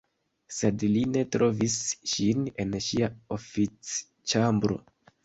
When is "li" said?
0.93-1.01